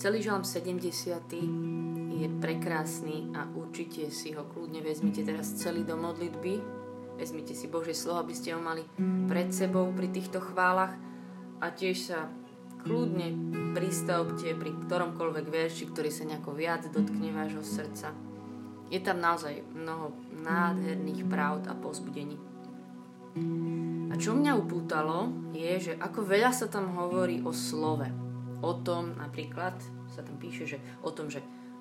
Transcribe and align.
Celý 0.00 0.24
žalm 0.24 0.48
70. 0.48 0.80
je 2.16 2.28
prekrásny 2.40 3.36
a 3.36 3.44
určite 3.52 4.08
si 4.08 4.32
ho 4.32 4.48
kľudne 4.48 4.80
vezmite 4.80 5.20
teraz 5.20 5.52
celý 5.60 5.84
do 5.84 5.92
modlitby. 5.92 6.56
Vezmite 7.20 7.52
si 7.52 7.68
Božie 7.68 7.92
slovo, 7.92 8.24
aby 8.24 8.32
ste 8.32 8.56
ho 8.56 8.64
mali 8.64 8.80
pred 9.28 9.52
sebou 9.52 9.92
pri 9.92 10.08
týchto 10.08 10.40
chválach 10.40 10.96
a 11.60 11.68
tiež 11.68 11.96
sa 12.00 12.32
kľudne 12.80 13.28
pristavte 13.76 14.56
pri 14.56 14.72
ktoromkoľvek 14.88 15.46
verši, 15.52 15.92
ktorý 15.92 16.08
sa 16.08 16.24
nejako 16.24 16.56
viac 16.56 16.88
dotkne 16.88 17.36
vášho 17.36 17.60
srdca. 17.60 18.16
Je 18.88 19.04
tam 19.04 19.20
naozaj 19.20 19.60
mnoho 19.76 20.16
nádherných 20.32 21.28
pravd 21.28 21.68
a 21.68 21.76
pozbudení. 21.76 22.40
A 24.08 24.16
čo 24.16 24.32
mňa 24.32 24.56
upútalo, 24.56 25.28
je, 25.52 25.92
že 25.92 26.00
ako 26.00 26.24
veľa 26.24 26.56
sa 26.56 26.72
tam 26.72 26.88
hovorí 26.96 27.44
o 27.44 27.52
slove 27.52 28.19
o 28.60 28.72
tom, 28.80 29.16
napríklad 29.16 29.76
sa 30.12 30.20
tam 30.24 30.36
píše, 30.36 30.66
že 30.66 30.78
o 31.04 31.10
tom, 31.10 31.32
že 31.32 31.40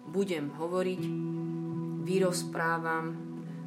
budem 0.09 0.49
hovoriť, 0.55 1.02
vyrozprávam, 2.03 3.13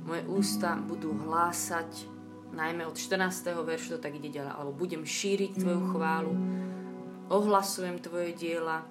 moje 0.02 0.23
ústa 0.27 0.74
budú 0.82 1.14
hlásať, 1.14 2.10
najmä 2.52 2.84
od 2.84 2.98
14. 2.98 3.55
veršu 3.62 3.96
to 3.96 3.98
tak 4.02 4.19
ide 4.19 4.28
ďalej, 4.34 4.52
alebo 4.52 4.72
budem 4.74 5.06
šíriť 5.06 5.62
Tvoju 5.62 5.83
chválu, 5.95 6.33
ohlasujem 7.30 8.02
Tvoje 8.02 8.34
diela, 8.34 8.84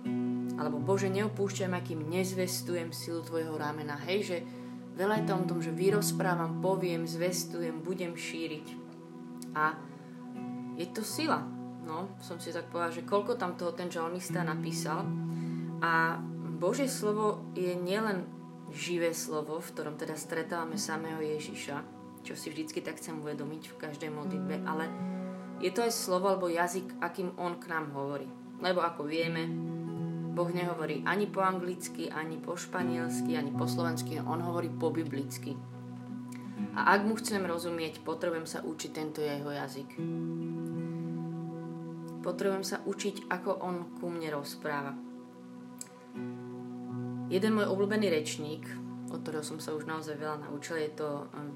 alebo 0.57 0.81
Bože, 0.81 1.11
neopúšťam, 1.11 1.75
akým 1.75 2.07
nezvestujem 2.09 2.93
silu 2.95 3.21
Tvojho 3.21 3.57
ramena. 3.57 3.97
Hej, 4.07 4.19
že 4.23 4.37
veľa 4.97 5.21
je 5.21 5.25
tam 5.27 5.37
o 5.45 5.49
tom, 5.49 5.59
že 5.59 5.73
vyrozprávam, 5.73 6.61
poviem, 6.63 7.05
zvestujem, 7.05 7.81
budem 7.81 8.13
šíriť. 8.13 8.67
A 9.57 9.75
je 10.79 10.87
to 10.89 11.03
sila 11.03 11.60
no, 11.85 12.13
som 12.21 12.37
si 12.37 12.53
tak 12.53 12.69
povedala, 12.69 12.93
že 12.93 13.07
koľko 13.07 13.37
tam 13.37 13.57
toho 13.57 13.73
ten 13.73 13.89
žalmista 13.89 14.45
napísal. 14.45 15.05
A 15.81 16.21
Božie 16.61 16.85
slovo 16.85 17.41
je 17.57 17.73
nielen 17.73 18.29
živé 18.71 19.11
slovo, 19.11 19.59
v 19.59 19.69
ktorom 19.73 19.95
teda 19.97 20.15
stretávame 20.15 20.77
samého 20.77 21.19
Ježiša, 21.19 21.83
čo 22.21 22.37
si 22.37 22.53
vždycky 22.53 22.79
tak 22.79 23.01
chcem 23.01 23.19
uvedomiť 23.19 23.73
v 23.73 23.79
každej 23.81 24.11
modlitbe, 24.13 24.63
ale 24.63 24.85
je 25.59 25.69
to 25.73 25.85
aj 25.85 25.93
slovo 25.93 26.29
alebo 26.31 26.49
jazyk, 26.49 27.01
akým 27.01 27.33
on 27.37 27.57
k 27.57 27.69
nám 27.69 27.93
hovorí. 27.93 28.29
Lebo 28.61 28.81
ako 28.81 29.05
vieme, 29.09 29.49
Boh 30.31 30.47
nehovorí 30.47 31.03
ani 31.03 31.27
po 31.27 31.43
anglicky, 31.43 32.07
ani 32.07 32.39
po 32.39 32.55
španielsky, 32.55 33.35
ani 33.35 33.51
po 33.51 33.67
slovensky, 33.67 34.21
on 34.21 34.39
hovorí 34.39 34.71
po 34.71 34.93
biblicky. 34.93 35.57
A 36.77 36.95
ak 36.95 37.03
mu 37.03 37.17
chcem 37.19 37.41
rozumieť, 37.43 38.05
potrebujem 38.05 38.47
sa 38.47 38.63
učiť 38.63 38.91
tento 38.93 39.19
jeho 39.19 39.49
jazyk. 39.49 39.97
Potrebujem 42.21 42.61
sa 42.61 42.85
učiť, 42.85 43.33
ako 43.33 43.65
on 43.65 43.97
ku 43.97 44.05
mne 44.13 44.29
rozpráva. 44.29 44.93
Jeden 47.31 47.51
môj 47.57 47.65
obľúbený 47.71 48.13
rečník, 48.13 48.67
od 49.09 49.23
ktorého 49.25 49.41
som 49.41 49.57
sa 49.57 49.73
už 49.73 49.89
naozaj 49.89 50.19
veľa 50.19 50.45
naučil, 50.45 50.77
je 50.83 50.91
to 50.93 51.31
um, 51.31 51.49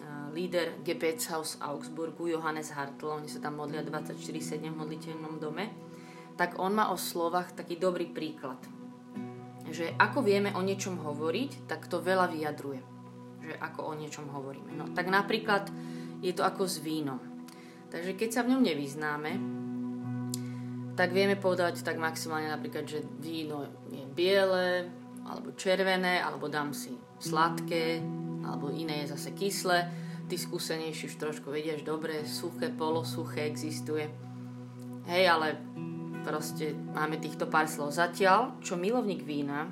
uh, 0.00 0.32
líder 0.34 0.80
Gebetshaus 0.82 1.60
Augsburgu, 1.60 2.26
Johannes 2.26 2.72
Hartl, 2.72 3.12
oni 3.12 3.28
sa 3.28 3.38
tam 3.38 3.60
modlia 3.60 3.84
24-7 3.84 4.64
v 4.64 4.74
modliteľnom 4.74 5.38
dome, 5.38 5.70
tak 6.34 6.58
on 6.58 6.74
má 6.74 6.90
o 6.90 6.98
slovách 6.98 7.54
taký 7.54 7.78
dobrý 7.78 8.10
príklad. 8.10 8.58
Že 9.68 9.94
ako 10.00 10.26
vieme 10.26 10.50
o 10.56 10.64
niečom 10.64 10.98
hovoriť, 10.98 11.70
tak 11.70 11.86
to 11.86 12.02
veľa 12.02 12.32
vyjadruje. 12.34 12.82
Že 13.44 13.54
ako 13.60 13.80
o 13.84 13.92
niečom 13.94 14.26
hovoríme. 14.32 14.74
No 14.74 14.90
tak 14.90 15.06
napríklad 15.12 15.70
je 16.24 16.32
to 16.32 16.42
ako 16.42 16.66
s 16.66 16.80
vínom. 16.82 17.20
Takže 17.92 18.18
keď 18.18 18.30
sa 18.32 18.42
v 18.42 18.56
ňom 18.56 18.62
nevyznáme, 18.66 19.30
tak 20.94 21.10
vieme 21.10 21.34
povedať 21.34 21.82
tak 21.82 21.98
maximálne 21.98 22.50
napríklad, 22.50 22.86
že 22.86 23.02
víno 23.18 23.66
je 23.90 24.02
biele, 24.14 24.86
alebo 25.26 25.54
červené, 25.58 26.22
alebo 26.22 26.46
dám 26.46 26.70
si 26.70 26.94
sladké, 27.18 27.98
alebo 28.46 28.70
iné 28.70 29.04
je 29.04 29.12
zase 29.18 29.34
kyslé. 29.34 29.90
Tí 30.24 30.40
skúsenejší 30.40 31.12
už 31.12 31.20
trošku 31.20 31.52
vedia, 31.52 31.76
že 31.76 31.84
dobre, 31.84 32.24
suché, 32.24 32.72
polosuché 32.72 33.44
existuje. 33.44 34.08
Hej, 35.04 35.24
ale 35.28 35.60
proste 36.24 36.72
máme 36.72 37.20
týchto 37.20 37.44
pár 37.44 37.68
slov. 37.68 37.92
Zatiaľ, 37.92 38.56
čo 38.64 38.80
milovník 38.80 39.20
vína 39.20 39.68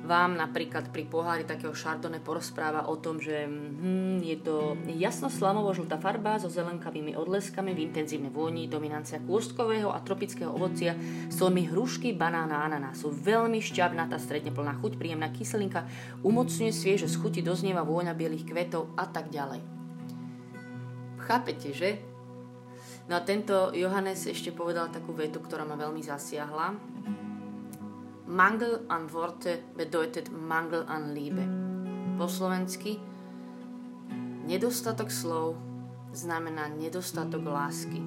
vám 0.00 0.32
napríklad 0.32 0.88
pri 0.88 1.04
pohári 1.04 1.44
takého 1.44 1.76
šardone 1.76 2.24
porozpráva 2.24 2.88
o 2.88 2.96
tom, 2.96 3.20
že 3.20 3.44
hm, 3.44 4.24
je 4.24 4.36
to 4.40 4.74
jasno 4.96 5.28
slamovo 5.28 5.76
žltá 5.76 6.00
farba 6.00 6.40
so 6.40 6.48
zelenkavými 6.48 7.12
odleskami 7.12 7.76
v 7.76 7.92
intenzívnej 7.92 8.32
vôni, 8.32 8.64
dominancia 8.64 9.20
kôstkového 9.20 9.92
a 9.92 10.00
tropického 10.00 10.48
ovocia, 10.48 10.96
slomy 11.28 11.68
hrušky, 11.68 12.16
banána 12.16 12.64
a 12.64 12.72
ananásu. 12.72 13.12
Veľmi 13.12 13.60
šťavnatá, 13.60 14.16
stredne 14.16 14.50
plná 14.50 14.80
chuť, 14.80 14.96
príjemná 14.96 15.28
kyselinka, 15.30 15.84
umocňuje 16.24 16.72
svieže 16.72 17.06
z 17.06 17.16
chuti, 17.20 17.40
doznieva 17.44 17.84
vôňa 17.84 18.16
bielých 18.16 18.48
kvetov 18.48 18.90
a 18.96 19.04
tak 19.04 19.28
ďalej. 19.28 19.60
Chápete, 21.20 21.76
že? 21.76 22.00
No 23.06 23.18
a 23.18 23.26
tento 23.26 23.74
Johannes 23.76 24.24
ešte 24.24 24.54
povedal 24.54 24.88
takú 24.88 25.12
vetu, 25.12 25.42
ktorá 25.44 25.68
ma 25.68 25.76
veľmi 25.76 26.00
zasiahla 26.00 26.78
Mangel 28.30 28.86
an 28.86 29.10
Worte 29.10 29.58
bedeutet 29.74 30.30
Mangel 30.30 30.86
an 30.86 31.10
Liebe. 31.10 31.42
Po 32.14 32.30
slovensky 32.30 32.94
nedostatok 34.46 35.10
slov 35.10 35.58
znamená 36.14 36.70
nedostatok 36.70 37.42
lásky. 37.42 37.98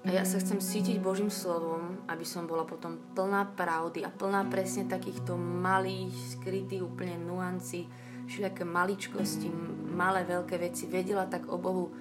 A 0.00 0.16
ja 0.16 0.24
sa 0.24 0.40
chcem 0.40 0.64
cítiť 0.64 0.96
Božím 0.96 1.28
slovom, 1.28 2.00
aby 2.08 2.24
som 2.24 2.48
bola 2.48 2.64
potom 2.64 2.96
plná 3.12 3.52
pravdy 3.52 4.00
a 4.00 4.08
plná 4.08 4.48
presne 4.48 4.88
takýchto 4.88 5.36
malých, 5.36 6.40
skrytých 6.40 6.80
úplne 6.80 7.20
nuancí, 7.20 7.84
všelijaké 8.24 8.64
maličkosti, 8.64 9.52
malé, 9.92 10.24
veľké 10.24 10.56
veci. 10.56 10.88
Vedela 10.88 11.28
tak 11.28 11.52
o 11.52 11.60
Bohu 11.60 11.92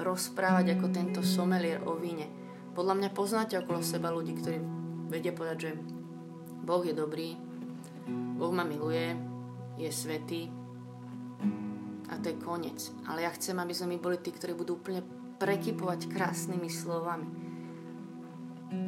rozprávať 0.00 0.76
ako 0.76 0.86
tento 0.90 1.20
somelier 1.20 1.84
o 1.84 1.96
víne. 1.96 2.26
Podľa 2.72 2.94
mňa 2.96 3.10
poznáte 3.12 3.54
okolo 3.60 3.84
seba 3.84 4.08
ľudí, 4.08 4.36
ktorí 4.40 4.58
vedia 5.12 5.36
povedať, 5.36 5.58
že 5.58 5.70
Boh 6.64 6.82
je 6.84 6.94
dobrý, 6.96 7.36
Boh 8.36 8.52
ma 8.52 8.64
miluje, 8.64 9.16
je 9.76 9.90
svetý 9.92 10.48
a 12.10 12.18
to 12.18 12.32
je 12.32 12.42
koniec. 12.42 12.90
Ale 13.06 13.22
ja 13.24 13.30
chcem, 13.32 13.56
aby 13.58 13.72
sme 13.76 13.96
my 13.96 13.98
boli 14.02 14.16
tí, 14.18 14.34
ktorí 14.34 14.56
budú 14.56 14.80
úplne 14.80 15.04
prekypovať 15.40 16.10
krásnymi 16.10 16.68
slovami. 16.68 17.28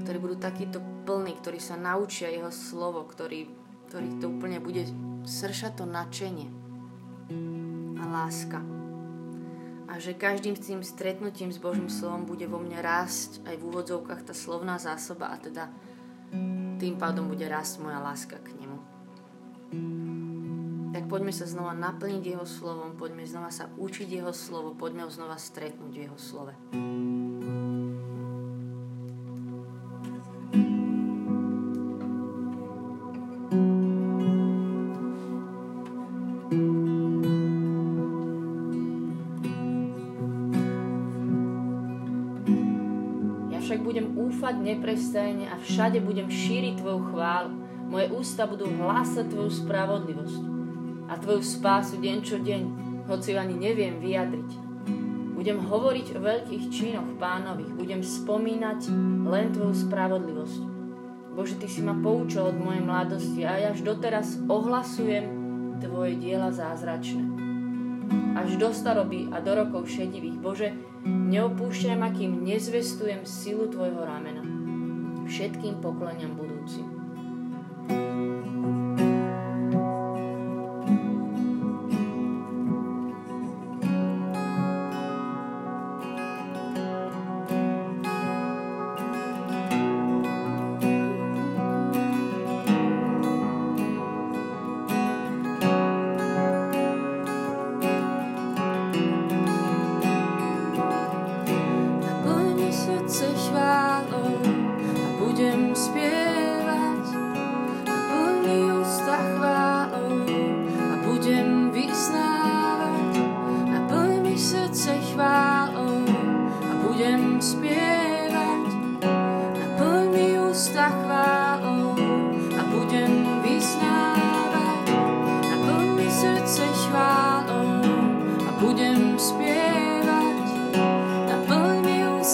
Ktorí 0.04 0.18
budú 0.18 0.36
takíto 0.38 0.78
plní, 1.06 1.38
ktorí 1.42 1.58
sa 1.58 1.74
naučia 1.74 2.30
jeho 2.30 2.50
slovo, 2.50 3.02
ktorý, 3.06 3.50
ktorý 3.90 4.08
to 4.22 4.26
úplne 4.30 4.58
bude 4.62 4.86
sršať 5.26 5.82
to 5.82 5.84
nadšenie 5.86 6.50
a 7.98 8.04
láska 8.10 8.81
a 9.88 9.98
že 9.98 10.14
každým 10.14 10.54
tým 10.54 10.80
stretnutím 10.84 11.50
s 11.50 11.58
Božím 11.58 11.90
slovom 11.90 12.26
bude 12.26 12.46
vo 12.46 12.58
mne 12.62 12.78
rásť 12.78 13.42
aj 13.46 13.56
v 13.58 13.66
úvodzovkách 13.66 14.22
tá 14.26 14.34
slovná 14.34 14.78
zásoba 14.78 15.30
a 15.32 15.36
teda 15.38 15.70
tým 16.82 16.98
pádom 16.98 17.30
bude 17.30 17.46
rásť 17.46 17.82
moja 17.82 17.98
láska 18.02 18.38
k 18.42 18.54
nemu. 18.58 18.78
Tak 20.92 21.08
poďme 21.08 21.32
sa 21.32 21.48
znova 21.48 21.72
naplniť 21.72 22.22
Jeho 22.36 22.44
slovom, 22.44 23.00
poďme 23.00 23.24
znova 23.24 23.48
sa 23.48 23.72
učiť 23.72 24.08
Jeho 24.12 24.34
slovo, 24.36 24.76
poďme 24.76 25.08
ho 25.08 25.10
znova 25.10 25.40
stretnúť 25.40 25.92
v 25.92 26.02
Jeho 26.04 26.18
slove. 26.20 26.52
Dúfať 44.00 44.56
neprestajne 44.56 45.52
a 45.52 45.60
všade 45.60 46.00
budem 46.00 46.32
šíriť 46.32 46.80
Tvoju 46.80 47.12
chválu. 47.12 47.52
Moje 47.92 48.08
ústa 48.16 48.48
budú 48.48 48.64
hlásať 48.72 49.28
Tvoju 49.28 49.52
spravodlivosť 49.52 50.42
a 51.12 51.20
Tvoju 51.20 51.44
spásu 51.44 52.00
deň 52.00 52.16
čo 52.24 52.40
deň, 52.40 52.62
hoci 53.04 53.34
ju 53.34 53.36
ani 53.36 53.52
neviem 53.52 54.00
vyjadriť. 54.00 54.50
Budem 55.36 55.60
hovoriť 55.60 56.16
o 56.16 56.24
veľkých 56.24 56.64
činoch 56.72 57.20
pánových, 57.20 57.76
budem 57.76 58.00
spomínať 58.00 58.88
len 59.28 59.52
Tvoju 59.52 59.74
spravodlivosť. 59.76 60.60
Bože, 61.36 61.60
Ty 61.60 61.68
si 61.68 61.84
ma 61.84 61.92
poučil 61.92 62.48
od 62.48 62.56
mojej 62.56 62.80
mladosti 62.80 63.44
a 63.44 63.60
ja 63.60 63.68
až 63.76 63.84
doteraz 63.84 64.40
ohlasujem 64.48 65.26
Tvoje 65.84 66.16
diela 66.16 66.48
zázračné. 66.48 67.24
Až 68.32 68.56
do 68.56 68.72
staroby 68.72 69.28
a 69.32 69.40
do 69.44 69.52
rokov 69.52 69.88
šedivých, 69.88 70.38
Bože, 70.40 70.72
Neopúšťaj 71.32 71.96
ma, 71.96 72.12
kým 72.12 72.44
nezvestujem 72.44 73.24
silu 73.24 73.64
Tvojho 73.72 74.04
ramena 74.04 74.44
všetkým 75.24 75.80
pokleniam 75.80 76.36
budúcim. 76.36 76.91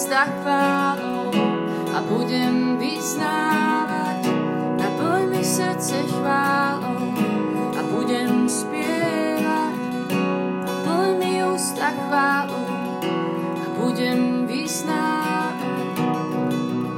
Mi 0.09 0.17
ústa 0.17 0.25
chválou 0.41 1.29
a 1.93 2.01
budem 2.01 2.81
vyznávať. 2.81 4.25
Naplň 4.81 5.21
mi 5.29 5.43
srdce 5.45 6.01
chválou 6.09 7.13
a 7.77 7.81
budem 7.93 8.49
spievať. 8.49 9.77
Naplň 10.65 11.09
mi 11.13 11.45
ústa 11.45 11.93
chválou 11.93 12.65
a 13.53 13.65
budem 13.77 14.49
vyznávať. 14.49 15.77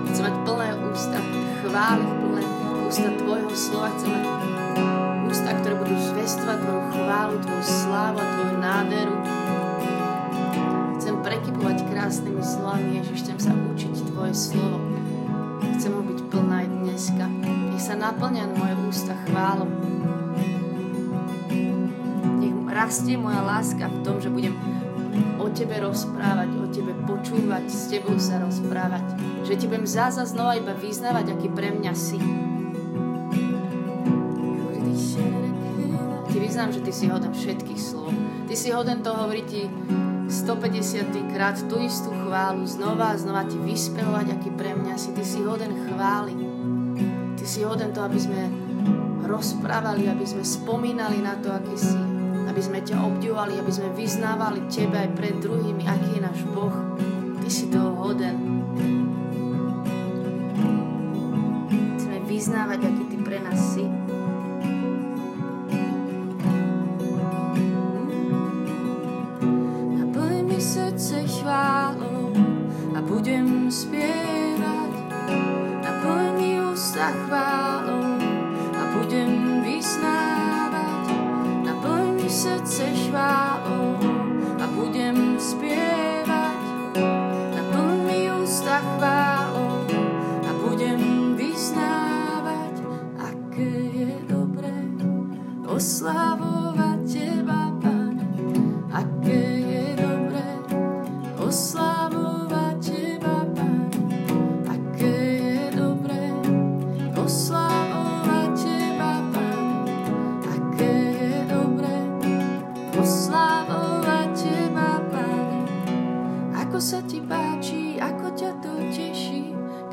Chcem 0.08 0.24
mať 0.32 0.36
plné 0.48 0.70
ústa 0.80 1.20
chvály, 1.68 2.08
plné 2.08 2.44
ústa 2.88 3.12
Tvojho 3.20 3.52
slova. 3.52 3.92
Chcem 4.00 4.08
mať 4.08 4.24
ústa, 5.28 5.52
ktoré 5.60 5.76
budú 5.84 6.00
zvestovať 6.00 6.64
Tvoju 6.64 6.84
chválu, 6.96 7.36
Tvoju 7.44 7.64
slávu 7.68 8.24
a 8.24 8.28
Tvoju 8.40 8.56
nádheru. 8.56 9.21
Krásnymi 12.02 12.42
slovami, 12.42 12.98
Ježiš, 12.98 13.30
chcem 13.30 13.38
sa 13.38 13.54
učiť 13.54 13.94
Tvoje 14.10 14.34
slovo. 14.34 14.82
Chcem 15.78 15.94
ho 15.94 16.02
byť 16.02 16.34
plná 16.34 16.66
aj 16.66 16.68
dneska. 16.82 17.26
Nech 17.46 17.78
sa 17.78 17.94
naplňa 17.94 18.58
moje 18.58 18.74
ústa 18.90 19.14
chválou. 19.30 19.70
Nech 22.42 22.58
rastie 22.74 23.22
moja 23.22 23.46
láska 23.46 23.86
v 23.86 24.02
tom, 24.02 24.18
že 24.18 24.34
budem 24.34 24.58
o 25.38 25.46
Tebe 25.54 25.78
rozprávať, 25.78 26.50
o 26.58 26.66
Tebe 26.74 26.98
počúvať, 27.06 27.70
s 27.70 27.94
Tebou 27.94 28.18
sa 28.18 28.42
rozprávať. 28.42 29.22
Že 29.46 29.62
Ti 29.62 29.66
budem 29.70 29.86
záza 29.86 30.26
znova 30.26 30.58
iba 30.58 30.74
vyznávať, 30.74 31.38
aký 31.38 31.54
pre 31.54 31.70
mňa 31.70 31.94
si. 31.94 32.18
Ti 36.34 36.38
vyznám, 36.42 36.74
že 36.74 36.82
Ty 36.82 36.92
si 36.98 37.06
hoden 37.14 37.30
všetkých 37.30 37.78
slov. 37.78 38.10
Ty 38.50 38.58
si 38.58 38.74
hoden 38.74 39.06
to 39.06 39.14
hovoriť 39.14 39.46
Ti 39.46 39.64
150 40.32 41.36
krát 41.36 41.60
tú 41.68 41.76
istú 41.84 42.08
chválu, 42.08 42.64
znova 42.64 43.12
a 43.12 43.20
znova 43.20 43.44
Ti 43.44 43.60
vyspevovať, 43.60 44.40
aký 44.40 44.50
pre 44.56 44.72
mňa 44.72 44.96
si. 44.96 45.12
Ty 45.12 45.24
si 45.28 45.44
hoden 45.44 45.76
chvály. 45.92 46.34
Ty 47.36 47.46
si 47.46 47.68
hoden 47.68 47.92
to, 47.92 48.00
aby 48.00 48.16
sme 48.16 48.48
rozprávali, 49.28 50.08
aby 50.08 50.24
sme 50.24 50.48
spomínali 50.48 51.20
na 51.20 51.36
to, 51.36 51.52
aký 51.52 51.76
si 51.76 52.00
aby 52.52 52.60
sme 52.60 52.84
ťa 52.84 53.00
obdivovali, 53.00 53.64
aby 53.64 53.72
sme 53.72 53.96
vyznávali 53.96 54.68
Tebe 54.68 55.00
aj 55.00 55.16
pred 55.16 55.40
druhými, 55.40 55.88
aký 55.88 56.20
je 56.20 56.22
náš 56.22 56.40
Boh. 56.52 56.76
Ty 57.40 57.48
si 57.48 57.72
toho 57.72 57.96
hoden. 57.96 58.36
Chceme 61.96 62.20
vyznávať, 62.28 62.80
aký 62.92 63.04
Ty 63.08 63.18
pre 63.24 63.40
nás 63.40 63.60
si. 63.72 64.01
Spievať. 73.72 74.92
Naplň 75.80 76.28
mi 76.36 76.60
ústa 76.60 77.16
chválou 77.24 78.20
a 78.76 78.82
budem 79.00 79.64
vyznávať. 79.64 81.08
Naplň 81.64 82.20
mi 82.20 82.28
srdce 82.28 82.92
chválou 83.08 84.11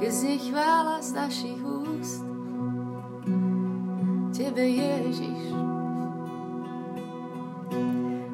keď 0.09 0.17
znie 0.25 0.41
chvála 0.41 1.05
z 1.05 1.11
našich 1.13 1.61
úst. 1.61 2.25
Tebe 4.33 4.65
Ježiš. 4.65 5.53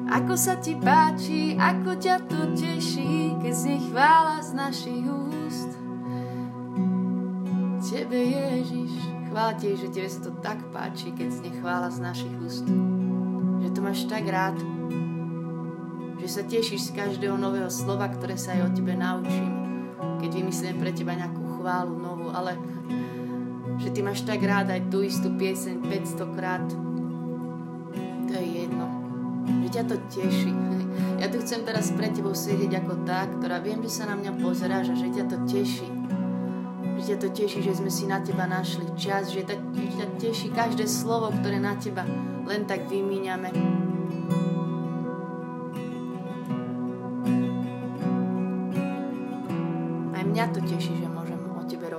Ako 0.07 0.39
sa 0.39 0.55
ti 0.55 0.79
páči, 0.79 1.59
ako 1.59 1.99
ťa 1.99 2.31
to 2.31 2.55
teší, 2.55 3.35
keď 3.43 3.51
znie 3.51 3.83
chvála 3.91 4.39
z 4.39 4.55
našich 4.55 5.03
úst. 5.03 5.71
Tebe 7.91 8.23
Ježiš, 8.23 8.95
chvála 9.27 9.59
ti, 9.59 9.75
že 9.75 9.91
tebe 9.91 10.07
sa 10.07 10.19
to 10.23 10.31
tak 10.39 10.63
páči, 10.71 11.11
keď 11.11 11.27
znie 11.27 11.59
chvála 11.59 11.91
z 11.91 11.99
našich 11.99 12.35
úst. 12.39 12.63
Že 13.59 13.69
to 13.75 13.79
máš 13.83 14.07
tak 14.07 14.23
rád, 14.31 14.55
že 16.23 16.39
sa 16.39 16.41
tešíš 16.47 16.87
z 16.87 16.95
každého 16.95 17.35
nového 17.35 17.67
slova, 17.67 18.07
ktoré 18.07 18.39
sa 18.39 18.55
aj 18.55 18.63
o 18.63 18.69
tebe 18.71 18.95
naučím, 18.95 19.51
keď 20.23 20.39
vymyslím 20.39 20.79
pre 20.79 20.95
teba 20.95 21.19
nejakú 21.19 21.44
chválu 21.65 21.97
novú, 21.97 22.29
ale 22.29 22.53
že 23.81 23.89
ty 23.89 24.05
máš 24.05 24.21
tak 24.21 24.37
rád 24.45 24.69
aj 24.69 24.85
tú 24.93 25.01
istú 25.01 25.33
pieseň 25.33 25.81
500 25.81 26.37
krát. 26.37 26.61
To 28.29 28.31
je 28.37 28.45
jedno. 28.61 28.85
Že 29.65 29.69
ťa 29.73 29.83
to 29.89 29.95
teší. 30.13 30.53
Ja 31.15 31.31
tu 31.31 31.39
chcem 31.43 31.63
teraz 31.63 31.91
pre 31.95 32.11
tebou 32.11 32.35
sedieť 32.35 32.85
ako 32.85 33.07
tá, 33.07 33.27
ktorá 33.27 33.63
viem, 33.63 33.79
že 33.83 33.99
sa 33.99 34.03
na 34.07 34.19
mňa 34.19 34.35
pozeráš 34.39 34.91
a 34.91 34.99
že 34.99 35.15
ťa 35.15 35.25
to 35.31 35.37
teší. 35.47 35.87
Že 36.99 37.03
ťa 37.07 37.17
to 37.19 37.27
teší, 37.31 37.59
že 37.63 37.73
sme 37.79 37.91
si 37.91 38.03
na 38.07 38.19
teba 38.19 38.47
našli 38.47 38.83
čas, 38.99 39.31
že 39.31 39.47
ťa, 39.47 39.55
teší 40.19 40.51
každé 40.51 40.87
slovo, 40.87 41.31
ktoré 41.31 41.59
na 41.59 41.75
teba 41.79 42.03
len 42.47 42.67
tak 42.67 42.87
vymíňame. 42.91 43.51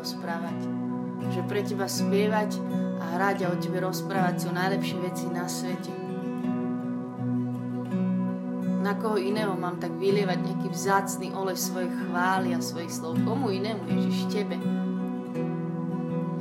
Rozprávať. 0.06 0.62
Že 1.34 1.40
pre 1.50 1.60
teba 1.66 1.90
spievať 1.90 2.62
a 3.02 3.18
hrať 3.18 3.38
a 3.42 3.50
o 3.50 3.56
tebe 3.58 3.82
rozprávať 3.82 4.46
sú 4.46 4.54
najlepšie 4.54 5.02
veci 5.02 5.26
na 5.26 5.50
svete. 5.50 5.90
Na 8.86 8.94
koho 8.94 9.18
iného 9.18 9.58
mám 9.58 9.82
tak 9.82 9.98
vylievať 9.98 10.46
nejaký 10.46 10.70
vzácný 10.70 11.34
olej 11.34 11.58
svojej 11.58 11.90
chvály 11.90 12.54
a 12.54 12.62
svojich 12.62 12.94
slov? 12.94 13.18
Komu 13.26 13.50
inému, 13.50 13.82
Ježiš, 13.82 14.30
tebe? 14.30 14.54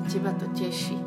Teba 0.05 0.29
to 0.37 0.45
teší. 0.53 1.01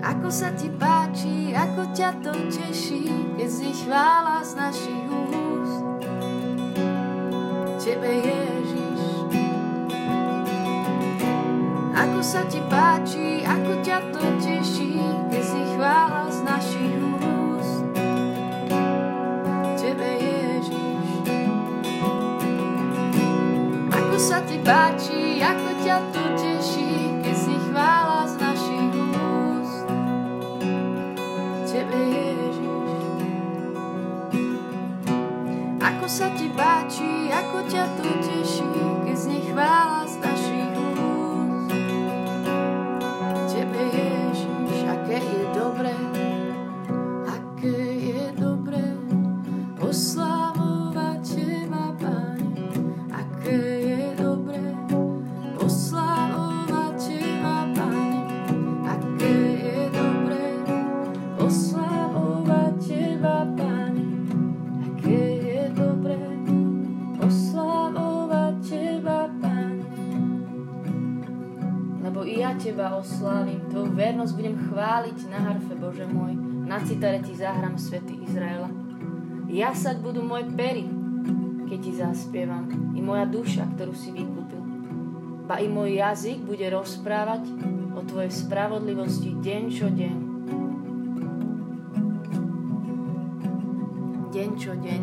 Ako 0.00 0.32
sa 0.32 0.56
ti 0.56 0.72
páči, 0.72 1.52
ako 1.52 1.92
ťa 1.92 2.10
to 2.24 2.32
teší, 2.48 3.36
keď 3.36 3.48
si 3.52 3.68
chvála 3.84 4.40
z 4.40 4.52
našich 4.56 5.04
úst. 5.12 5.84
Tebe 7.84 8.08
Ježiš. 8.24 8.83
Ako 12.04 12.20
sa 12.20 12.44
ti 12.44 12.60
páči, 12.68 13.40
ako 13.48 13.80
ťa 13.80 14.12
to 14.12 14.20
teší, 14.36 14.92
keď 15.32 15.40
si 15.40 15.60
chvála 15.72 16.28
z 16.28 16.38
našich 16.44 17.00
úst. 17.00 17.80
Tebe 19.80 20.10
Ježiš. 20.20 20.76
Ako 23.88 24.16
sa 24.20 24.44
ti 24.44 24.60
páči, 24.60 25.40
ako 25.40 25.70
ťa 25.80 25.96
to 26.12 26.24
teší, 26.36 26.92
keď 27.24 27.36
si 27.40 27.54
chvála 27.72 28.20
z 28.28 28.34
našich 28.36 28.92
úst. 29.00 29.88
Tebe 31.72 32.00
Ježiš. 32.04 32.56
Ako 35.80 36.04
sa 36.04 36.28
ti 36.36 36.52
páči, 36.52 37.32
ako 37.32 37.64
ťa 37.64 37.84
to 37.96 38.04
teší, 38.20 38.68
keď 39.08 39.16
znie 39.16 39.40
chvála 39.48 40.04
z 40.04 40.13
chváliť 74.74 75.30
na 75.30 75.38
harfe, 75.38 75.70
Bože 75.78 76.02
môj, 76.02 76.34
na 76.66 76.82
citare 76.82 77.22
Ti 77.22 77.30
zahrám 77.30 77.78
svety 77.78 78.26
Izraela. 78.26 78.66
Jasať 79.46 80.02
budú 80.02 80.26
moje 80.26 80.50
pery, 80.58 80.82
keď 81.70 81.78
Ti 81.78 81.92
zaspievam, 82.02 82.66
i 82.90 82.98
moja 82.98 83.22
duša, 83.22 83.70
ktorú 83.78 83.94
si 83.94 84.10
vykúpil. 84.10 84.58
Ba 85.46 85.62
i 85.62 85.70
môj 85.70 86.02
jazyk 86.02 86.42
bude 86.42 86.66
rozprávať 86.74 87.46
o 87.94 88.02
Tvojej 88.02 88.34
spravodlivosti 88.34 89.38
deň 89.38 89.62
čo 89.70 89.86
deň. 89.94 90.16
Deň 94.34 94.48
čo 94.58 94.74
deň, 94.74 95.02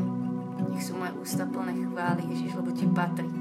nech 0.76 0.84
sú 0.84 1.00
moje 1.00 1.16
ústa 1.16 1.48
plné 1.48 1.80
chvály, 1.88 2.28
Ježiš, 2.28 2.60
lebo 2.60 2.76
Ti 2.76 2.86
patrí. 2.92 3.41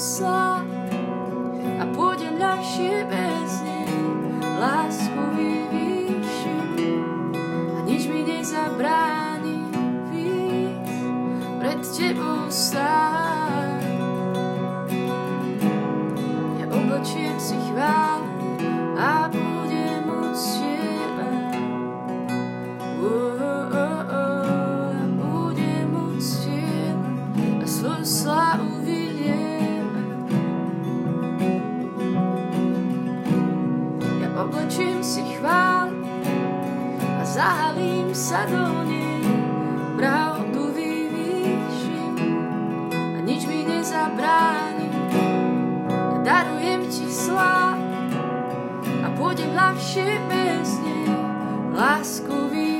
sa 0.00 0.64
a 1.76 1.84
pôjdem 1.92 2.40
ľahšie 2.40 3.04
bez 3.04 3.52
nej. 3.60 3.84
Lásku 4.56 5.20
vyvýšim 5.36 6.72
a 7.76 7.78
nič 7.84 8.08
mi 8.08 8.24
nezabráni 8.24 9.60
víc 10.08 10.88
pred 11.60 11.84
tebou 11.84 12.48
stáť. 12.48 13.84
Ja 16.56 16.66
oblečiem 16.72 17.36
si 17.36 17.60
chválu 17.68 18.24
a 18.96 19.28
zahavím 37.40 38.12
sa 38.12 38.44
do 38.44 38.84
nej, 38.84 39.24
pravdu 39.96 40.76
vyvýšim 40.76 42.12
a 42.92 43.18
nič 43.24 43.48
mi 43.48 43.64
nezabráni. 43.64 44.92
Ja 45.88 46.18
darujem 46.20 46.84
ti 46.92 47.08
slávu 47.08 48.12
a 48.84 49.08
pôjdem 49.16 49.56
ľahšie 49.56 50.20
bez 50.28 50.68
nej, 50.84 51.08
lásku 51.72 52.36
vyvýšim. 52.52 52.79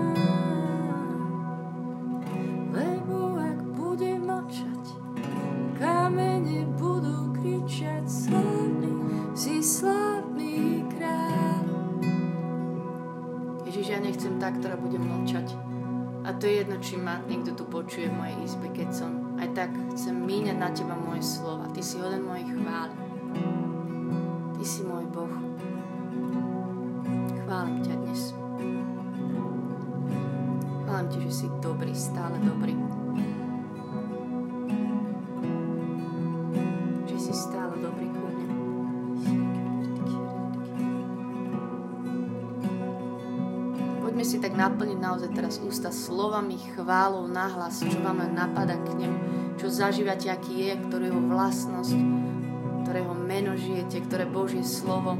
ma 17.11 17.19
niekto 17.27 17.51
tu 17.51 17.67
počuje 17.67 18.07
v 18.07 18.15
mojej 18.15 18.37
izbe, 18.47 18.71
keď 18.71 18.89
som 18.95 19.35
aj 19.35 19.51
tak 19.51 19.67
chcem 19.91 20.15
míňať 20.15 20.55
na 20.55 20.71
teba 20.71 20.95
moje 20.95 21.19
slova. 21.27 21.67
Ty 21.75 21.83
si 21.83 21.99
hoden 21.99 22.23
mojich 22.23 22.47
chváli. 22.47 22.95
Ty 24.55 24.63
si 24.63 24.79
môj 24.87 25.03
Boh. 25.11 25.33
Chválim 27.43 27.83
ťa 27.83 27.95
dnes. 27.99 28.31
Chválim 30.87 31.07
Ti, 31.11 31.17
že 31.27 31.31
si 31.35 31.47
dobrý, 31.59 31.91
stále 31.91 32.39
dobrý. 32.47 33.00
Si 44.31 44.37
tak 44.39 44.55
naplniť 44.55 44.95
naozaj 44.95 45.29
teraz 45.35 45.59
ústa 45.59 45.91
slovami, 45.91 46.55
chválou, 46.71 47.27
nahlas, 47.27 47.83
čo 47.83 47.99
vám 47.99 48.23
napadá 48.31 48.79
k 48.79 48.95
nemu, 48.95 49.17
čo 49.59 49.67
zažívate, 49.67 50.31
aký 50.31 50.71
je, 50.71 50.73
ktorú 50.87 51.03
jeho 51.11 51.21
vlastnosť, 51.27 51.99
ktorého 52.87 53.11
meno 53.11 53.59
žijete, 53.59 53.99
ktoré 54.07 54.23
Božie 54.23 54.63
slovo 54.63 55.19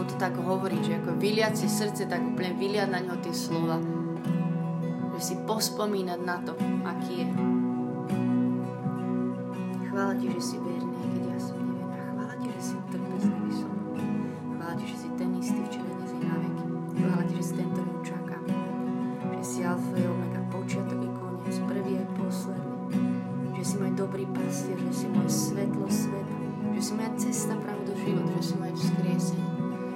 mu 0.00 0.08
to 0.08 0.16
tak 0.16 0.32
hovorí, 0.40 0.80
že 0.80 0.96
ako 0.96 1.20
vyliať 1.20 1.60
si 1.60 1.68
srdce, 1.68 2.08
tak 2.08 2.24
úplne 2.24 2.56
vyliať 2.56 2.88
na 2.88 3.04
ňo 3.04 3.20
tie 3.20 3.36
slova. 3.36 3.76
Že 5.12 5.20
si 5.20 5.34
pospomínať 5.44 6.20
na 6.24 6.40
to, 6.40 6.56
aký 6.88 7.20
je. 7.20 7.26
Chvála 9.92 10.16
ti, 10.16 10.26
že 10.32 10.40
si 10.40 10.56
verný, 10.56 10.89
že 28.40 28.48
si 28.48 28.54
moje 28.56 28.72
vzkriesenie 28.72 29.48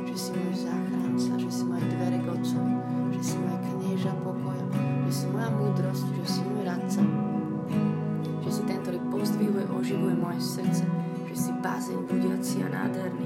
že 0.05 0.17
si 0.21 0.31
môj 0.37 0.69
záchranca, 0.69 1.33
že 1.41 1.49
si 1.51 1.65
moje 1.65 1.85
dvere 1.91 2.21
k 2.21 2.27
Otcovi, 2.29 2.77
že 3.17 3.23
si 3.25 3.37
moja 3.41 3.59
knieža 3.73 4.13
pokoja, 4.21 4.67
že 5.09 5.13
si 5.17 5.27
moja 5.33 5.49
múdrosť, 5.49 6.07
že 6.13 6.27
si 6.29 6.41
môj 6.45 6.63
radca, 6.69 7.03
že 8.45 8.51
si 8.53 8.63
ten, 8.69 8.79
ktorý 8.85 9.01
pozdvihuje, 9.09 9.65
oživuje 9.73 10.15
moje 10.21 10.41
srdce, 10.45 10.85
že 11.33 11.35
si 11.35 11.51
bázeň 11.65 11.99
budiaci 12.05 12.57
a 12.63 12.69
nádherný. 12.69 13.24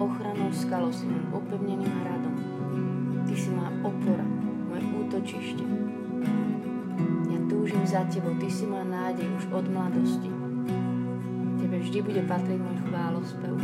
Ochranou 0.00 0.48
skalou, 0.52 0.92
si 0.92 1.04
môjim 1.08 1.28
opevneným 1.32 1.92
hradom. 2.04 2.34
Ty 3.28 3.34
si 3.36 3.48
moja 3.52 3.72
opora, 3.84 4.26
moje 4.68 4.84
útočište 5.02 5.64
túžim 7.62 7.86
za 7.86 8.02
Tebou, 8.10 8.34
Ty 8.42 8.50
si 8.50 8.66
moja 8.66 8.82
nádej 8.82 9.28
už 9.38 9.44
od 9.54 9.70
mladosti. 9.70 10.26
Tebe 11.62 11.78
vždy 11.78 11.98
bude 12.02 12.22
patriť 12.26 12.58
môj 12.58 12.76
chválospev, 12.90 13.54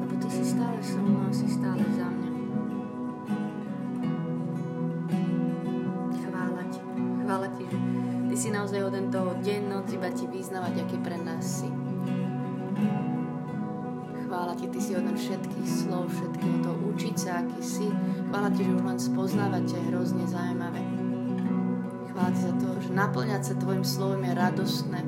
lebo 0.00 0.12
Ty 0.18 0.28
si 0.32 0.42
stále 0.42 0.74
so 0.82 0.98
mnou 0.98 1.30
si 1.30 1.46
stále 1.46 1.84
za 1.94 2.10
mňa. 2.10 2.30
Chvála 6.18 6.62
Ti, 6.66 6.80
chvála 7.22 7.48
Ti, 7.54 7.64
že 7.70 7.78
Ty 8.26 8.34
si 8.34 8.48
naozaj 8.50 8.80
hoden 8.82 9.06
toho 9.14 9.38
deň, 9.38 9.60
noc, 9.70 9.86
iba 9.94 10.10
Ti 10.10 10.26
vyznávať, 10.26 10.82
aký 10.82 10.96
pre 10.98 11.14
nás 11.22 11.62
si. 11.62 11.89
Ti, 14.60 14.68
Ty 14.68 14.76
si 14.76 14.92
hoden 14.92 15.16
všetkých 15.16 15.64
slov, 15.64 16.12
všetkého 16.12 16.56
toho 16.60 16.76
učiť 16.92 17.16
sa, 17.16 17.40
aký 17.40 17.64
si. 17.64 17.88
Chvála 18.28 18.52
Ti, 18.52 18.60
že 18.60 18.72
už 18.76 18.82
len 18.84 19.00
spoznávať 19.00 19.64
je 19.72 19.80
hrozne 19.88 20.24
zaujímavé. 20.28 20.84
Chvála 22.12 22.30
Ti 22.36 22.40
za 22.44 22.52
to, 22.60 22.68
že 22.84 22.90
naplňať 22.92 23.40
sa 23.40 23.54
Tvojim 23.56 23.84
slovom 23.88 24.20
je 24.20 24.32
radostné. 24.36 25.00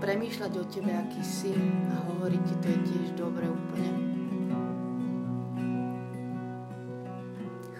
Premýšľať 0.00 0.52
o 0.56 0.64
Tebe, 0.64 0.96
aký 0.96 1.22
si 1.22 1.52
a 1.92 1.94
hovoriť 2.08 2.42
Ti, 2.42 2.54
to 2.64 2.66
je 2.72 2.78
tiež 2.88 3.06
dobre 3.20 3.46
úplne. 3.46 4.09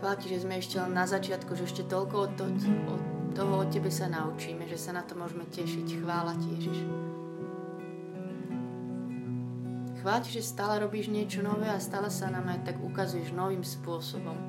Chvála 0.00 0.16
Ti, 0.16 0.32
že 0.32 0.48
sme 0.48 0.56
ešte 0.56 0.80
len 0.80 0.96
na 0.96 1.04
začiatku, 1.04 1.52
že 1.52 1.68
ešte 1.68 1.84
toľko 1.84 2.16
od, 2.24 2.32
to, 2.32 2.48
od 2.88 3.02
toho 3.36 3.52
od 3.60 3.68
Tebe 3.68 3.92
sa 3.92 4.08
naučíme, 4.08 4.64
že 4.64 4.80
sa 4.80 4.96
na 4.96 5.04
to 5.04 5.12
môžeme 5.12 5.44
tešiť. 5.44 6.00
Chvála 6.00 6.40
Ti, 6.40 6.48
Ježiš. 6.56 6.78
Chvála 10.00 10.20
Ti, 10.24 10.30
že 10.32 10.40
stále 10.40 10.80
robíš 10.80 11.12
niečo 11.12 11.44
nové 11.44 11.68
a 11.68 11.76
stále 11.76 12.08
sa 12.08 12.32
nám 12.32 12.48
aj 12.48 12.72
tak 12.72 12.80
ukazuješ 12.80 13.36
novým 13.36 13.60
spôsobom. 13.60 14.40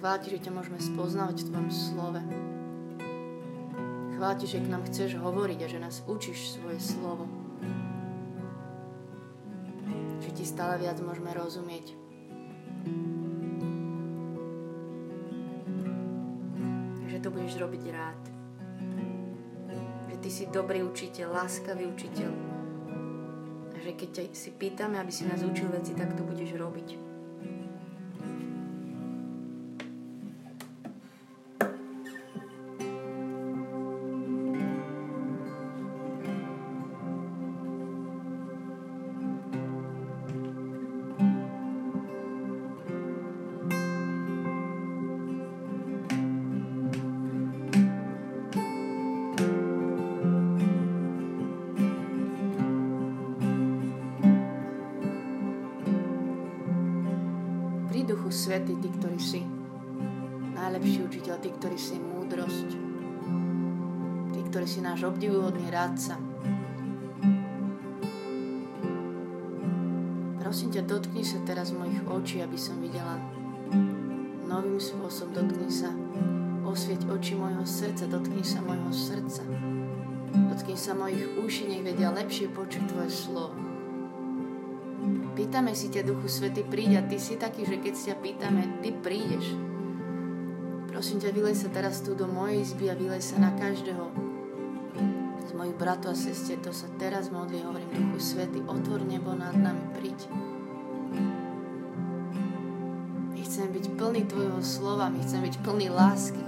Chvála 0.00 0.24
Ti, 0.24 0.40
že 0.40 0.48
ťa 0.48 0.56
môžeme 0.56 0.80
spoznávať 0.80 1.44
v 1.44 1.46
Tvojom 1.52 1.68
slove. 1.68 2.20
Chvála 4.16 4.34
Ti, 4.40 4.46
že 4.48 4.64
k 4.64 4.70
nám 4.72 4.88
chceš 4.88 5.20
hovoriť 5.20 5.60
a 5.60 5.68
že 5.68 5.76
nás 5.76 6.00
učíš 6.08 6.56
svoje 6.56 6.80
slovo. 6.80 7.28
Že 10.24 10.30
Ti 10.40 10.44
stále 10.48 10.80
viac 10.80 10.96
môžeme 11.04 11.36
rozumieť. 11.36 12.07
Robiť 17.58 17.84
rád. 17.90 18.22
Že 20.08 20.16
Ty 20.22 20.30
si 20.30 20.44
dobrý 20.48 20.86
učiteľ, 20.86 21.44
láskavý 21.44 21.84
učiteľ. 21.90 22.30
A 23.74 23.76
že 23.82 23.92
keď 23.94 24.30
si 24.34 24.50
pýtame, 24.54 24.98
aby 24.98 25.10
si 25.10 25.26
nás 25.26 25.42
učil 25.42 25.70
veci, 25.70 25.94
tak 25.98 26.14
to 26.14 26.22
budeš 26.22 26.54
robiť. 26.54 27.07
Rádca. 65.88 66.20
Prosím 70.36 70.68
ťa, 70.72 70.82
dotkni 70.84 71.24
sa 71.24 71.40
teraz 71.48 71.72
mojich 71.72 72.04
očí, 72.04 72.44
aby 72.44 72.60
som 72.60 72.76
videla 72.80 73.16
novým 74.44 74.76
spôsobom. 74.76 75.32
Dotkni 75.32 75.72
sa, 75.72 75.88
osvieť 76.68 77.08
oči 77.08 77.40
môjho 77.40 77.64
srdca, 77.64 78.04
dotkni 78.04 78.44
sa 78.44 78.60
môjho 78.60 78.92
srdca. 78.92 79.44
Dotkni 80.52 80.76
sa 80.76 80.92
mojich 80.92 81.24
uší, 81.40 81.72
nech 81.72 81.84
vedia 81.84 82.12
lepšie 82.12 82.52
počuť 82.52 82.84
Tvoje 82.92 83.08
slovo. 83.08 83.56
Pýtame 85.32 85.72
si 85.72 85.88
ťa, 85.88 86.04
Duchu 86.04 86.28
Svety, 86.28 86.68
príď 86.68 87.00
a 87.00 87.02
Ty 87.08 87.16
si 87.16 87.40
taký, 87.40 87.64
že 87.64 87.80
keď 87.80 87.94
ťa 87.96 88.16
pýtame, 88.20 88.62
Ty 88.84 88.92
prídeš. 89.00 89.56
Prosím 90.92 91.22
ťa, 91.22 91.32
vylej 91.32 91.56
sa 91.56 91.68
teraz 91.72 92.04
tu 92.04 92.12
do 92.12 92.28
mojej 92.28 92.60
izby 92.60 92.92
a 92.92 92.98
vylej 92.98 93.22
sa 93.22 93.38
na 93.38 93.54
každého 93.54 94.27
mojich 95.68 95.84
bratov 95.84 96.16
a 96.16 96.24
sestier. 96.32 96.56
To 96.64 96.72
sa 96.72 96.88
teraz 96.96 97.28
modlí, 97.28 97.60
hovorím, 97.60 97.92
Duchu 97.92 98.16
Svety, 98.16 98.64
otvor 98.64 99.04
nebo 99.04 99.36
nad 99.36 99.52
nami, 99.52 99.84
príď. 99.92 100.24
My 103.36 103.40
chceme 103.44 103.68
byť 103.76 103.84
plný 104.00 104.22
Tvojho 104.32 104.60
slova, 104.64 105.12
my 105.12 105.20
chceme 105.20 105.44
byť 105.44 105.56
plný 105.60 105.86
lásky. 105.92 106.40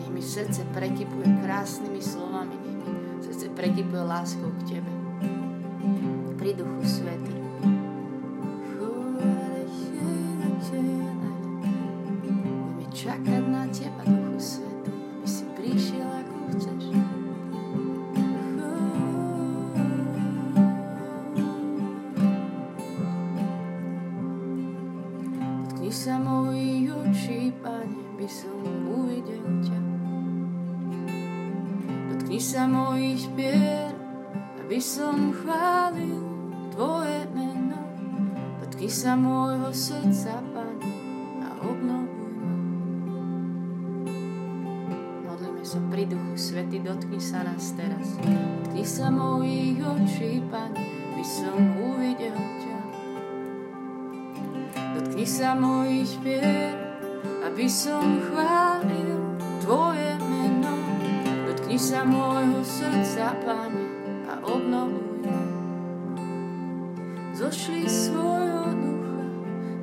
Nech 0.00 0.10
mi 0.16 0.22
srdce 0.24 0.64
prekypuje 0.72 1.28
krásnymi 1.44 2.00
slovami, 2.00 2.56
nech 2.56 2.80
mi 2.80 2.88
srdce 3.28 3.52
prekypuje 3.52 4.02
láskou 4.08 4.48
k 4.64 4.80
Tebe. 4.80 4.92
pri 6.40 6.56
Duchu 6.56 6.80
Svety. 6.80 7.45
Pri 46.36 46.44
Duchu 46.44 46.52
Svety, 46.52 46.78
dotkni 46.84 47.16
sa 47.16 47.40
nás 47.48 47.72
teraz. 47.72 48.12
Dotkni 48.20 48.84
sa 48.84 49.08
mojich 49.08 49.80
očí, 49.80 50.44
Pane, 50.52 50.84
by 51.16 51.24
som 51.24 51.56
uvidel 51.80 52.36
ťa. 52.36 52.78
Dotkni 55.00 55.24
sa 55.24 55.56
mojich 55.56 56.12
pier, 56.20 56.76
aby 57.40 57.64
som 57.64 58.20
chválil 58.28 59.16
Tvoje 59.64 60.12
meno. 60.28 60.76
Dotkni 61.48 61.80
sa 61.80 62.04
môjho 62.04 62.60
srdca, 62.60 63.32
Pane, 63.40 63.84
a 64.28 64.36
obnovuj 64.44 65.24
ma. 65.24 65.40
Zošli 67.32 67.88
svojho 67.88 68.76
ducha, 68.76 69.24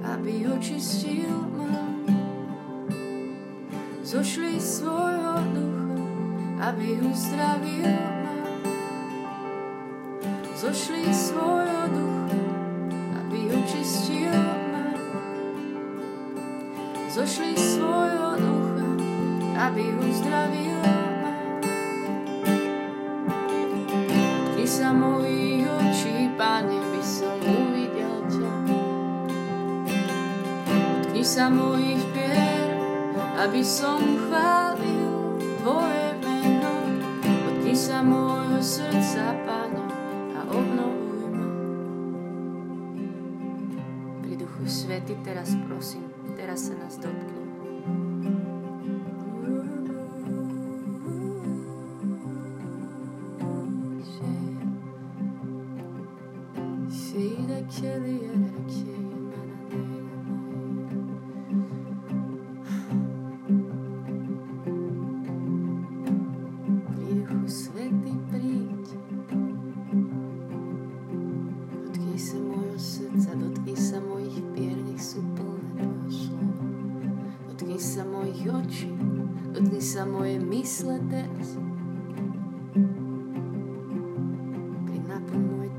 aby 0.05 0.53
očistil 0.53 1.33
ma. 1.57 1.81
Zošli 4.05 4.61
svojho 4.61 5.52
aby 6.63 6.95
uzdravil 7.03 7.91
ma. 7.91 8.31
Zošli 10.55 11.11
svojho 11.11 11.83
ducha, 11.91 12.39
aby 13.19 13.39
očistil 13.51 14.31
ma. 14.31 14.95
Zošli 17.11 17.51
svojho 17.59 18.39
ducha, 18.39 18.87
aby 19.67 19.83
uzdravil 20.07 20.79
ma. 20.79 20.95
Ty 24.55 24.63
sa 24.63 24.95
mojich 24.95 25.67
očí, 25.67 26.31
Pane, 26.39 26.79
by 26.79 27.01
som 27.03 27.37
uvidel 27.43 28.17
ťa. 28.31 28.51
Dotkni 30.71 31.23
sa 31.27 31.51
mojich 31.51 32.03
pier, 32.15 32.71
aby 33.43 33.59
som 33.59 33.99
chválil 33.99 34.92
môjho 38.03 38.59
srdca, 38.59 39.35
Pane, 39.47 39.83
a 40.35 40.39
obnovuj 40.51 41.23
ma. 41.31 41.47
Pri 44.23 44.33
Duchu 44.39 44.63
Svety 44.67 45.15
teraz 45.23 45.55
prosím, 45.67 46.07
teraz 46.35 46.67
sa 46.67 46.75
nás 46.79 46.99
dotkni. 46.99 47.42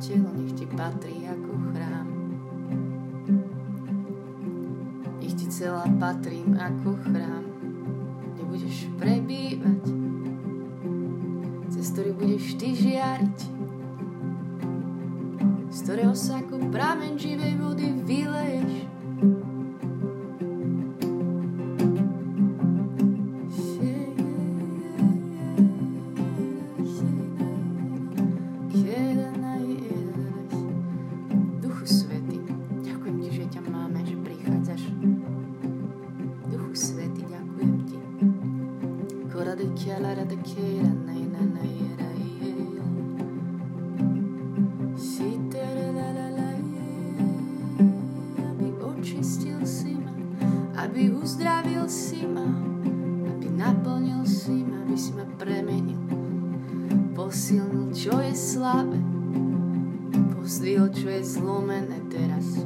Telo, 0.05 0.29
nech 0.37 0.53
Ti 0.53 0.67
patrí 0.69 1.25
ako 1.25 1.53
chrám. 1.73 2.09
Nech 5.25 5.35
Ti 5.35 5.47
celá 5.49 5.89
patrím 5.97 6.53
ako 6.61 6.91
chrám, 7.09 7.45
kde 8.37 8.43
budeš 8.45 8.77
prebývať, 9.01 9.85
cez 11.73 11.85
ktorý 11.97 12.11
budeš 12.21 12.45
Ty 12.61 12.69
žiariť, 12.77 13.39
z 15.73 15.79
ktorého 15.89 16.13
sa 16.13 16.45
ako 16.45 16.69
prameň 16.69 17.13
živej 17.17 17.55
vody 17.57 17.89
vyleješ. 18.05 18.64
Aby 50.95 51.11
uzdravil 51.11 51.91
si 51.91 52.23
ma, 52.23 52.47
aby 53.27 53.51
naplnil 53.51 54.23
si 54.23 54.63
ma, 54.63 54.79
aby 54.87 54.95
si 54.95 55.11
ma 55.11 55.27
premenil, 55.35 55.99
posilnil, 57.19 57.91
čo 57.91 58.15
je 58.23 58.31
slabé, 58.31 59.03
pozdvihol, 60.39 60.95
čo 60.95 61.11
je 61.11 61.23
zlomené 61.27 61.99
teraz. 62.07 62.63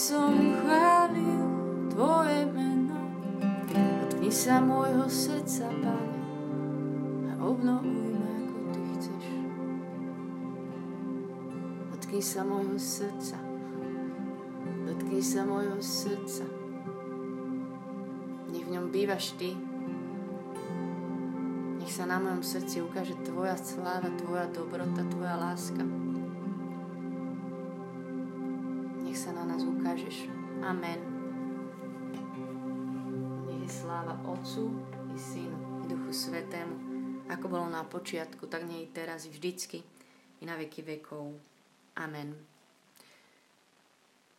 Som 0.00 0.32
chválil 0.32 1.44
Tvoje 1.92 2.48
meno. 2.56 2.96
Dotkni 3.68 4.32
sa 4.32 4.56
môjho 4.56 5.04
srdca, 5.12 5.68
Pane, 5.68 6.16
a 7.28 7.44
obnovuj 7.44 8.08
ma, 8.16 8.32
ako 8.40 8.56
Ty 8.72 8.80
chceš. 8.96 9.24
Dotkni 11.92 12.22
sa 12.24 12.40
môjho 12.48 12.80
srdca. 12.80 13.36
Dotkni 14.88 15.20
sa 15.20 15.44
môjho 15.44 15.76
srdca. 15.84 16.48
Nech 18.56 18.64
v 18.64 18.72
ňom 18.72 18.88
bývaš 18.88 19.36
Ty, 19.36 19.52
nech 21.76 21.92
sa 21.92 22.08
na 22.08 22.16
mojom 22.16 22.40
srdci 22.40 22.80
ukáže 22.80 23.20
Tvoja 23.20 23.60
sláva, 23.60 24.08
Tvoja 24.16 24.48
dobrota, 24.48 25.04
Tvoja 25.12 25.36
láska. 25.36 26.09
Amen. 30.70 31.02
Nech 33.42 33.66
je 33.66 33.70
sláva 33.82 34.14
Otcu 34.22 34.70
i 35.10 35.18
Synu 35.18 35.82
i 35.82 35.90
Duchu 35.90 36.14
Svetému, 36.14 36.76
ako 37.26 37.50
bolo 37.50 37.66
na 37.66 37.82
počiatku, 37.82 38.46
tak 38.46 38.70
nie 38.70 38.86
i 38.86 38.92
teraz, 38.94 39.26
i 39.26 39.34
vždycky, 39.34 39.82
i 40.38 40.46
na 40.46 40.54
veky 40.54 40.86
vekov. 40.86 41.34
Amen. 41.98 42.38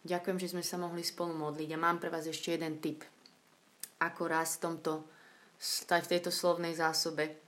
Ďakujem, 0.07 0.39
že 0.39 0.55
sme 0.55 0.63
sa 0.63 0.79
mohli 0.79 1.03
spolu 1.03 1.35
modliť 1.35 1.67
a 1.75 1.83
mám 1.83 1.99
pre 1.99 2.07
vás 2.07 2.23
ešte 2.23 2.55
jeden 2.55 2.79
tip. 2.79 3.03
Ako 3.99 4.31
raz 4.31 4.55
v 4.55 4.71
tomto, 4.71 5.03
v 5.83 6.09
tejto 6.15 6.31
slovnej 6.31 6.79
zásobe 6.79 7.43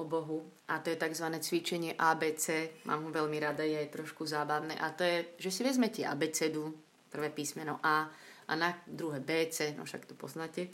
o 0.00 0.08
Bohu 0.08 0.48
a 0.64 0.80
to 0.80 0.88
je 0.88 0.96
tzv. 0.96 1.28
cvičenie 1.44 1.92
ABC. 1.92 2.72
Mám 2.88 3.04
ho 3.04 3.10
veľmi 3.12 3.36
rada, 3.36 3.68
je 3.68 3.76
aj 3.76 3.92
trošku 3.92 4.24
zábavné. 4.24 4.80
A 4.80 4.96
to 4.96 5.04
je, 5.04 5.36
že 5.36 5.52
si 5.52 5.60
vezmete 5.60 6.08
ABCdu, 6.08 6.87
prvé 7.10 7.30
písmeno 7.30 7.80
A 7.82 8.10
a 8.48 8.52
na 8.56 8.78
druhé 8.86 9.20
BC, 9.20 9.74
no 9.76 9.84
však 9.84 10.06
to 10.06 10.14
poznáte. 10.14 10.68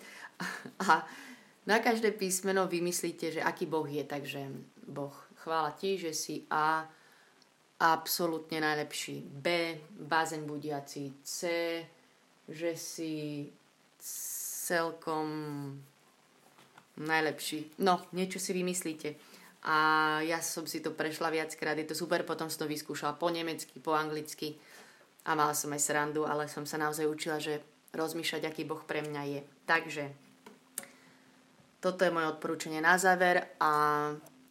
A 0.88 1.06
na 1.66 1.78
každé 1.78 2.10
písmeno 2.10 2.68
vymyslíte, 2.68 3.32
že 3.32 3.42
aký 3.42 3.66
Boh 3.66 3.88
je. 3.88 4.04
Takže 4.04 4.40
Boh, 4.86 5.14
chvála 5.34 5.70
ti, 5.70 5.98
že 5.98 6.14
si 6.14 6.46
A, 6.50 6.86
absolútne 7.80 8.60
najlepší. 8.60 9.26
B, 9.26 9.78
bázeň 9.90 10.46
budiaci. 10.46 11.12
C, 11.22 11.38
že 12.48 12.76
si 12.76 13.48
celkom 14.64 15.26
najlepší. 16.96 17.82
No, 17.82 18.06
niečo 18.14 18.38
si 18.38 18.54
vymyslíte. 18.54 19.18
A 19.64 19.76
ja 20.20 20.44
som 20.44 20.68
si 20.68 20.84
to 20.84 20.92
prešla 20.92 21.32
viackrát, 21.32 21.72
je 21.80 21.88
to 21.88 21.96
super, 21.96 22.20
potom 22.28 22.52
som 22.52 22.68
to 22.68 22.68
vyskúšala 22.68 23.16
po 23.16 23.32
nemecky, 23.32 23.80
po 23.80 23.96
anglicky 23.96 24.60
a 25.24 25.30
mala 25.32 25.56
som 25.56 25.72
aj 25.72 25.80
srandu, 25.80 26.28
ale 26.28 26.48
som 26.48 26.68
sa 26.68 26.76
naozaj 26.76 27.08
učila, 27.08 27.40
že 27.40 27.64
rozmýšľať, 27.96 28.42
aký 28.44 28.62
Boh 28.68 28.80
pre 28.84 29.00
mňa 29.00 29.22
je. 29.30 29.40
Takže 29.64 30.04
toto 31.80 32.04
je 32.04 32.12
moje 32.12 32.32
odporúčanie 32.32 32.80
na 32.80 32.96
záver 32.96 33.56
a 33.60 33.70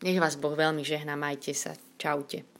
nech 0.05 0.21
vás 0.21 0.37
Boh 0.37 0.53
veľmi 0.53 0.85
žehná, 0.85 1.17
majte 1.17 1.53
sa, 1.57 1.73
čaute. 1.97 2.52